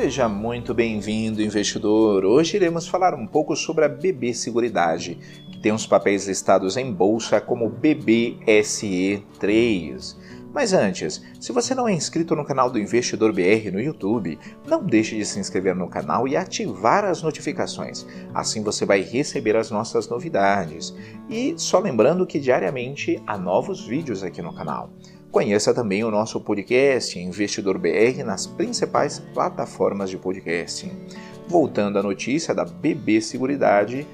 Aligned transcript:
Seja 0.00 0.30
muito 0.30 0.72
bem-vindo, 0.72 1.42
investidor. 1.42 2.24
Hoje 2.24 2.56
iremos 2.56 2.88
falar 2.88 3.14
um 3.14 3.26
pouco 3.26 3.54
sobre 3.54 3.84
a 3.84 3.88
BB 3.88 4.32
Seguridade, 4.32 5.18
que 5.52 5.58
tem 5.58 5.72
os 5.72 5.86
papéis 5.86 6.26
listados 6.26 6.78
em 6.78 6.90
bolsa 6.90 7.38
como 7.38 7.68
BBSE3. 7.68 10.16
Mas 10.52 10.72
antes, 10.72 11.22
se 11.38 11.52
você 11.52 11.74
não 11.74 11.86
é 11.86 11.92
inscrito 11.92 12.34
no 12.34 12.44
canal 12.44 12.68
do 12.68 12.78
Investidor 12.78 13.32
BR 13.32 13.70
no 13.72 13.80
YouTube, 13.80 14.38
não 14.66 14.82
deixe 14.82 15.16
de 15.16 15.24
se 15.24 15.38
inscrever 15.38 15.76
no 15.76 15.88
canal 15.88 16.26
e 16.26 16.36
ativar 16.36 17.04
as 17.04 17.22
notificações. 17.22 18.04
Assim 18.34 18.62
você 18.62 18.84
vai 18.84 19.00
receber 19.00 19.56
as 19.56 19.70
nossas 19.70 20.08
novidades. 20.08 20.94
E 21.28 21.54
só 21.56 21.78
lembrando 21.78 22.26
que 22.26 22.40
diariamente 22.40 23.22
há 23.26 23.38
novos 23.38 23.86
vídeos 23.86 24.24
aqui 24.24 24.42
no 24.42 24.52
canal. 24.52 24.90
Conheça 25.30 25.72
também 25.72 26.02
o 26.02 26.10
nosso 26.10 26.40
podcast 26.40 27.16
Investidor 27.16 27.78
BR 27.78 28.24
nas 28.24 28.48
principais 28.48 29.20
plataformas 29.32 30.10
de 30.10 30.18
podcasting. 30.18 30.90
Voltando 31.46 32.00
à 32.00 32.02
notícia 32.02 32.52
da 32.52 32.64
BB 32.64 33.20
Seguridade, 33.20 34.04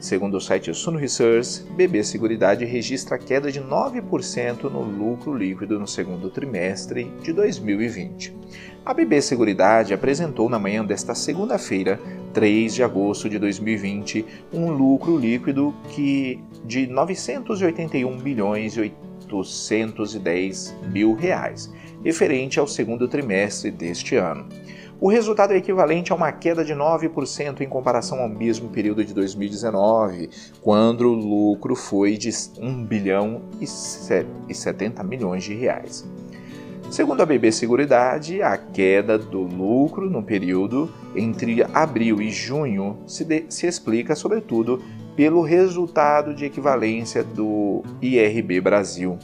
Segundo 0.00 0.38
o 0.38 0.40
site 0.40 0.72
Suno 0.72 0.98
Research, 0.98 1.62
BB 1.76 2.02
Seguridade 2.02 2.64
registra 2.64 3.18
queda 3.18 3.52
de 3.52 3.60
9% 3.60 4.62
no 4.70 4.80
lucro 4.80 5.34
líquido 5.34 5.78
no 5.78 5.86
segundo 5.86 6.30
trimestre 6.30 7.12
de 7.22 7.34
2020. 7.34 8.34
A 8.82 8.94
BB 8.94 9.20
Seguridade 9.20 9.92
apresentou 9.92 10.48
na 10.48 10.58
manhã 10.58 10.82
desta 10.82 11.14
segunda-feira, 11.14 12.00
3 12.32 12.76
de 12.76 12.82
agosto 12.82 13.28
de 13.28 13.38
2020, 13.38 14.24
um 14.50 14.72
lucro 14.72 15.18
líquido 15.18 15.74
que 15.90 16.42
de 16.64 16.86
981 16.86 18.16
bilhões 18.20 18.78
e 18.78 18.80
810 18.80 20.76
mil 20.90 21.14
reais, 21.14 21.70
referente 22.02 22.58
ao 22.58 22.66
segundo 22.66 23.06
trimestre 23.06 23.70
deste 23.70 24.16
ano. 24.16 24.48
O 25.00 25.08
resultado 25.08 25.54
é 25.54 25.56
equivalente 25.56 26.12
a 26.12 26.14
uma 26.14 26.30
queda 26.30 26.62
de 26.62 26.74
9% 26.74 27.62
em 27.62 27.68
comparação 27.68 28.20
ao 28.20 28.28
mesmo 28.28 28.68
período 28.68 29.02
de 29.02 29.14
2019, 29.14 30.28
quando 30.60 31.08
o 31.08 31.14
lucro 31.14 31.74
foi 31.74 32.18
de 32.18 32.28
1 32.60 32.84
bilhão 32.84 33.40
e 33.58 34.54
70 34.54 35.02
milhões 35.02 35.42
de 35.42 35.54
reais. 35.54 36.06
Segundo 36.90 37.22
a 37.22 37.26
BB 37.26 37.50
Seguridade, 37.50 38.42
a 38.42 38.58
queda 38.58 39.16
do 39.16 39.40
lucro 39.40 40.10
no 40.10 40.22
período 40.22 40.92
entre 41.16 41.62
abril 41.72 42.20
e 42.20 42.30
junho 42.30 42.98
se, 43.06 43.24
de, 43.24 43.46
se 43.48 43.66
explica, 43.66 44.14
sobretudo, 44.14 44.82
pelo 45.16 45.40
resultado 45.40 46.34
de 46.34 46.44
equivalência 46.44 47.24
do 47.24 47.82
IRB 48.02 48.60
Brasil, 48.60 49.18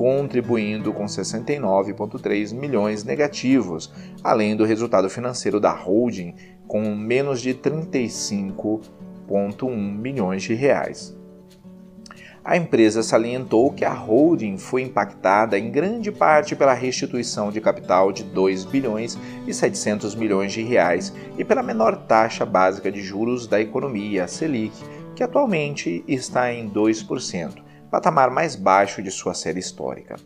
contribuindo 0.00 0.94
com 0.94 1.04
69,3 1.04 2.54
milhões 2.54 3.04
negativos, 3.04 3.92
além 4.24 4.56
do 4.56 4.64
resultado 4.64 5.10
financeiro 5.10 5.60
da 5.60 5.72
holding 5.72 6.34
com 6.66 6.94
menos 6.94 7.42
de 7.42 7.52
35,1 7.52 9.76
milhões 9.76 10.42
de 10.42 10.54
reais. 10.54 11.14
A 12.42 12.56
empresa 12.56 13.02
salientou 13.02 13.74
que 13.74 13.84
a 13.84 13.92
holding 13.92 14.56
foi 14.56 14.80
impactada 14.80 15.58
em 15.58 15.70
grande 15.70 16.10
parte 16.10 16.56
pela 16.56 16.72
restituição 16.72 17.50
de 17.50 17.60
capital 17.60 18.10
de 18.10 18.24
2 18.24 18.64
bilhões 18.64 19.18
e 19.46 19.52
700 19.52 20.14
milhões 20.14 20.50
de 20.50 20.62
reais 20.62 21.12
e 21.36 21.44
pela 21.44 21.62
menor 21.62 22.06
taxa 22.06 22.46
básica 22.46 22.90
de 22.90 23.02
juros 23.02 23.46
da 23.46 23.60
economia, 23.60 24.24
a 24.24 24.26
Selic, 24.26 24.72
que 25.14 25.22
atualmente 25.22 26.02
está 26.08 26.50
em 26.50 26.70
2%, 26.70 27.68
patamar 27.90 28.30
mais 28.30 28.54
baixo 28.54 29.02
de 29.02 29.10
sua 29.10 29.34
série 29.34 29.58
histórica. 29.58 30.16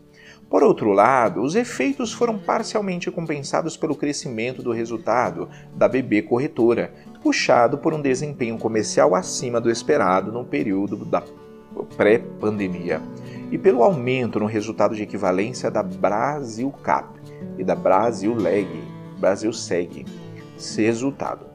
Por 0.49 0.63
outro 0.63 0.91
lado, 0.91 1.41
os 1.41 1.55
efeitos 1.55 2.13
foram 2.13 2.37
parcialmente 2.37 3.09
compensados 3.09 3.75
pelo 3.75 3.95
crescimento 3.95 4.61
do 4.61 4.71
resultado 4.71 5.49
da 5.75 5.87
BB 5.87 6.21
Corretora, 6.21 6.93
puxado 7.23 7.79
por 7.79 7.93
um 7.93 8.01
desempenho 8.01 8.57
comercial 8.57 9.15
acima 9.15 9.59
do 9.59 9.71
esperado 9.71 10.31
no 10.31 10.45
período 10.45 11.03
da 11.03 11.23
pré-pandemia, 11.97 13.01
e 13.51 13.57
pelo 13.57 13.83
aumento 13.83 14.39
no 14.39 14.45
resultado 14.45 14.95
de 14.95 15.03
equivalência 15.03 15.69
da 15.71 15.81
Brasil 15.81 16.71
Cap 16.83 17.19
e 17.57 17.63
da 17.63 17.75
Brasil 17.75 18.33
Leg, 18.35 18.69
Brasil 19.19 19.51
Seg. 19.51 20.05
Resultado. 20.77 21.47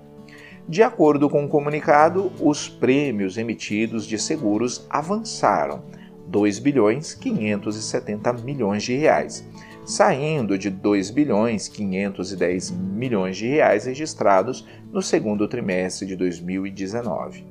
De 0.69 0.83
acordo 0.83 1.31
com 1.31 1.45
o 1.45 1.49
comunicado, 1.49 2.31
os 2.39 2.69
prêmios 2.69 3.39
emitidos 3.39 4.05
de 4.05 4.19
seguros 4.19 4.87
avançaram 4.91 5.83
2 6.31 6.59
bilhões 6.61 7.13
570 7.15 8.33
milhões 8.35 8.85
de 8.85 8.95
reais, 8.95 9.47
saindo 9.85 10.57
de 10.57 10.71
2 10.71 11.11
bilhões 11.11 11.69
510 11.69 12.71
milhões 12.71 13.37
de 13.37 13.49
reais 13.49 13.85
registrados 13.85 14.67
no 14.93 15.03
segundo 15.03 15.49
trimestre 15.49 16.07
de 16.07 16.15
2019. 16.15 17.45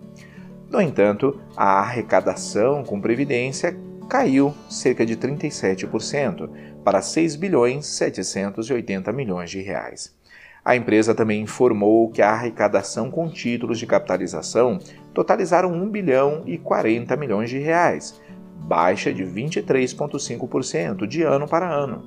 No 0.69 0.79
entanto, 0.79 1.39
a 1.57 1.79
arrecadação 1.79 2.83
com 2.83 3.01
previdência 3.01 3.77
caiu 4.07 4.53
cerca 4.69 5.05
de 5.05 5.17
37% 5.17 6.49
para 6.83 7.01
6 7.01 7.35
bilhões 7.35 7.85
780 7.85 9.11
milhões 9.11 9.51
de 9.51 9.61
reais. 9.61 10.17
A 10.63 10.75
empresa 10.75 11.15
também 11.15 11.41
informou 11.41 12.09
que 12.09 12.21
a 12.21 12.31
arrecadação 12.31 13.09
com 13.09 13.29
títulos 13.29 13.79
de 13.79 13.87
capitalização 13.87 14.77
totalizaram 15.13 15.71
1 15.71 15.89
bilhão 15.89 16.43
e 16.45 16.57
40 16.57 17.15
milhões 17.15 17.49
de 17.49 17.57
reais, 17.57 18.19
baixa 18.59 19.13
de 19.13 19.23
23,5% 19.23 21.07
de 21.07 21.23
ano 21.23 21.47
para 21.47 21.69
ano. 21.69 22.03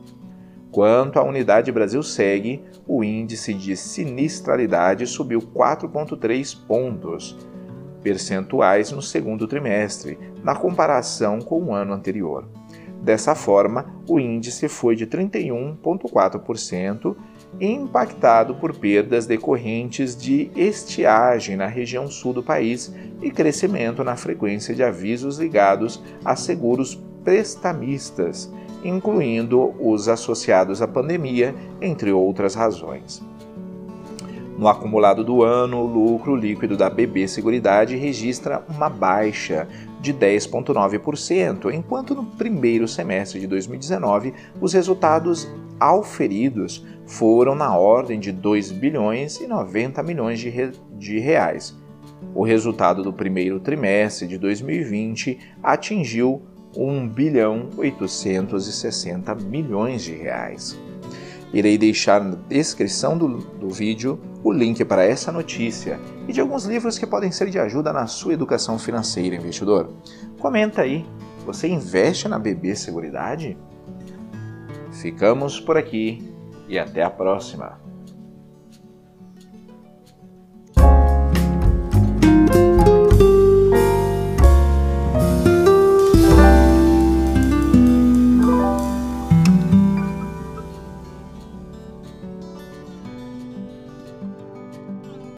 Quanto 0.70 1.18
à 1.18 1.22
unidade 1.22 1.70
Brasil 1.70 2.02
segue, 2.02 2.64
o 2.86 3.04
índice 3.04 3.52
de 3.52 3.76
sinistralidade 3.76 5.06
subiu 5.06 5.40
4,3 5.40 6.56
pontos 6.66 7.36
percentuais 8.02 8.90
no 8.90 9.02
segundo 9.02 9.46
trimestre, 9.46 10.18
na 10.42 10.54
comparação 10.54 11.40
com 11.40 11.62
o 11.62 11.74
ano 11.74 11.92
anterior. 11.92 12.48
Dessa 13.02 13.34
forma, 13.34 13.86
o 14.08 14.20
índice 14.20 14.68
foi 14.68 14.94
de 14.94 15.08
31,4%, 15.08 17.16
impactado 17.60 18.54
por 18.54 18.76
perdas 18.76 19.26
decorrentes 19.26 20.16
de 20.16 20.52
estiagem 20.54 21.56
na 21.56 21.66
região 21.66 22.06
sul 22.06 22.32
do 22.32 22.44
país 22.44 22.94
e 23.20 23.28
crescimento 23.28 24.04
na 24.04 24.14
frequência 24.14 24.72
de 24.72 24.84
avisos 24.84 25.38
ligados 25.38 26.00
a 26.24 26.36
seguros 26.36 26.94
prestamistas, 27.24 28.48
incluindo 28.84 29.74
os 29.80 30.08
associados 30.08 30.80
à 30.80 30.86
pandemia, 30.86 31.56
entre 31.80 32.12
outras 32.12 32.54
razões. 32.54 33.20
No 34.62 34.68
acumulado 34.68 35.24
do 35.24 35.42
ano, 35.42 35.80
o 35.80 35.86
lucro 35.86 36.36
líquido 36.36 36.76
da 36.76 36.88
BB 36.88 37.26
Seguridade 37.26 37.96
registra 37.96 38.64
uma 38.68 38.88
baixa 38.88 39.66
de 40.00 40.14
10,9%, 40.14 41.74
enquanto 41.74 42.14
no 42.14 42.22
primeiro 42.22 42.86
semestre 42.86 43.40
de 43.40 43.48
2019 43.48 44.32
os 44.60 44.72
resultados 44.72 45.50
auferidos 45.80 46.86
foram 47.08 47.56
na 47.56 47.76
ordem 47.76 48.20
de 48.20 48.30
2 48.30 48.70
bilhões 48.70 49.40
e 49.40 49.48
90 49.48 50.00
milhões 50.04 50.38
de, 50.38 50.48
re 50.48 50.70
de 50.96 51.18
reais. 51.18 51.76
O 52.32 52.44
resultado 52.44 53.02
do 53.02 53.12
primeiro 53.12 53.58
trimestre 53.58 54.28
de 54.28 54.38
2020 54.38 55.40
atingiu 55.60 56.40
1 56.76 57.08
bilhão 57.08 57.68
860 57.76 59.34
milhões 59.34 60.04
de 60.04 60.12
reais. 60.12 60.78
Irei 61.52 61.76
deixar 61.76 62.22
na 62.22 62.36
descrição 62.48 63.16
do, 63.18 63.38
do 63.38 63.68
vídeo 63.68 64.18
o 64.42 64.50
link 64.50 64.84
para 64.84 65.04
essa 65.04 65.30
notícia 65.30 66.00
e 66.26 66.32
de 66.32 66.40
alguns 66.40 66.64
livros 66.64 66.98
que 66.98 67.06
podem 67.06 67.30
ser 67.30 67.50
de 67.50 67.58
ajuda 67.58 67.92
na 67.92 68.06
sua 68.06 68.32
educação 68.32 68.78
financeira, 68.78 69.36
investidor. 69.36 69.92
Comenta 70.38 70.82
aí, 70.82 71.04
você 71.44 71.68
investe 71.68 72.26
na 72.26 72.38
BB 72.38 72.74
Seguridade? 72.74 73.56
Ficamos 74.92 75.60
por 75.60 75.76
aqui 75.76 76.32
e 76.68 76.78
até 76.78 77.02
a 77.02 77.10
próxima! 77.10 77.91